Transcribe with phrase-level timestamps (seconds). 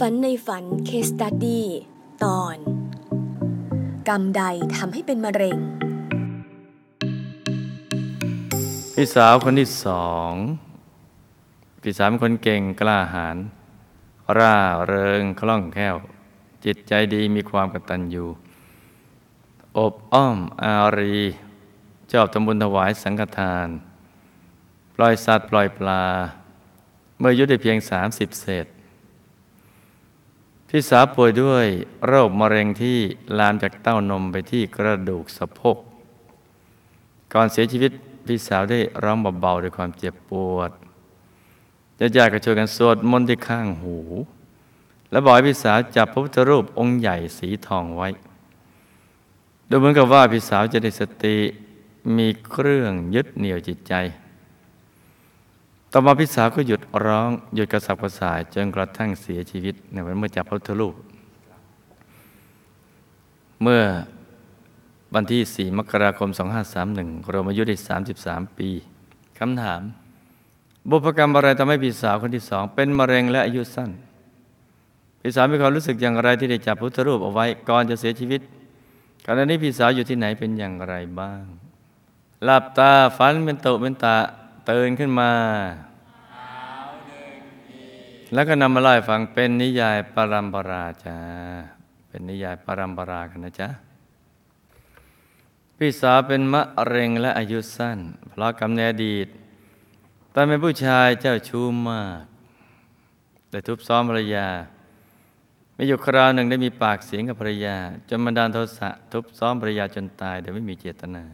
[0.00, 1.66] ฝันในฝันเคสตัดดี้
[2.24, 2.56] ตอน
[4.08, 4.42] กรรมใด
[4.76, 5.58] ทำให้เป็นมะเร็ง
[8.94, 10.32] พี่สาวคนที่สอง
[11.82, 13.36] พี่สาวเป็นคนเก่งกล้าหาญ
[14.38, 14.56] ร่า
[14.86, 15.96] เริงคล่องแคล่ว
[16.64, 18.26] จิตใจดีมีความกตัญญู
[19.78, 21.16] อบอ้อมอารี
[22.12, 23.68] ชอบทำบุญถวายสังฆทาน
[24.94, 26.04] ปล่อยสัตว์ปล่อยปลา
[27.18, 28.66] เมื่ออายุได้เพียงสามสิบเศษ
[30.68, 31.66] พี่สาวป่วยด้วย
[32.06, 32.98] โรคมะเร็งที่
[33.38, 35.76] ลามจากเต้านมไปที่กระดูกสะโพก
[37.32, 37.92] ก่อนเสียชีวิต
[38.26, 40.70] พี่สาวได้ร้องเบาๆด้วยความเจ็บปวด
[42.16, 43.98] ญาติๆก็ช่วยกันสวดมนต์ที่ข้างหู
[45.10, 48.08] แล้วบอกให้พี่สาวจับพระพุทธรูปองค์ใหญ่สีทองไว้
[49.68, 51.36] ดูเหมือนกับว่าพี่สาวจะได้สติ
[52.16, 53.94] มีเครื่องยึดเหนี่ยวจิตใจ
[55.96, 60.94] ต่อมาพี่สาวก็หยุดร้องหยุดกระสับกระส่ายจนกระทั่งเสียชีวิตในวันเมื่อจับพระพุทธรูป
[63.62, 63.82] เมื่อ
[65.14, 66.28] วันที่ 4 มกราคม
[66.80, 67.76] 2531 เราอายุได้
[68.16, 68.68] 33 ปี
[69.38, 69.80] คำถาม
[70.88, 73.90] บุพกรรมอะไรทำให้พี่สาวคนที่สองเป็นมะเร็งและอายุสั้น
[75.20, 78.40] พี่สาวมีความรู้สึกอย่างไรที่ได้จับพุทธรูปเอาไว้ก่อนจะเสียชีวิต
[79.26, 81.42] ขณะนี้พี่สาวอยู่ที่ไหนเป็นอย่างไรบ้าง
[82.44, 84.16] หลับตาฝันเป็นโตเป็นตา
[84.70, 85.30] ตื่นขึ้นมา
[88.32, 91.18] แล้วก็นำมาเล่าให้ฟังเป็นนิยายปรัมปราจ้า
[92.08, 93.68] เป็นนิยายปรัมปรากันนะจ๊ะ
[95.76, 99.28] พี่สาวเป็นมะเร็งและอายุสั้นเพราะกำเนิดอดีต
[100.34, 102.22] ตอนเป็นผู้ชายเจ้าชู้มาก
[103.50, 104.48] แต่ทุบซ้อมภรรยา
[105.74, 107.76] ไม่อยู่คราวหนึ่งได้มีปากเสียงกับภรรยา
[108.08, 111.24] จนบันดาลโทสะทุบซ้อมภรรยาจนตายโดยไม่มีเจตนา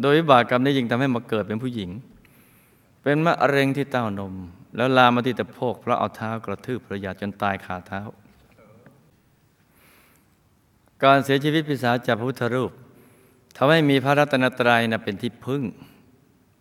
[0.00, 1.90] โดยบากกรรมนี้จึงทำให้มาเกิดเป็นผู้หญิง
[3.04, 4.34] เป็นมะเร็งที่เต้านม
[4.76, 8.00] แล้วลามมาที่ตะโพกเพราะเอาเท้ากระทืบภรรยาจนตายคาเท้า
[11.02, 12.72] ก่อนเสียชีวิตพี่สาวจับพระพุทธรูป
[13.56, 15.62] ทำให้มีพระรัตนตรัยนะเป็นที่พึ่ง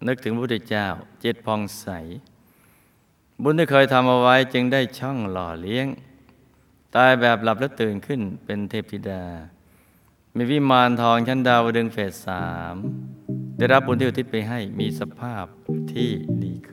[0.07, 0.87] นึกถึงพระพุทธเจ้า
[1.19, 1.87] เจิตพองใส
[3.41, 5.87] บุญที่เคยทำเอาไว้จึงได้ช่องหล่อเลี้ยง
[6.95, 9.23] ตายแบบหลับแล้วตื่นขึ้นเป็นเทพธิดา
[10.35, 12.75] มีวิมานทองชั้นดาวดึงเฟสสาม
[13.57, 15.45] ได้รับบุญที่อุทิศไปให้มีสภาพ
[15.93, 16.09] ที่
[16.43, 16.71] ดีข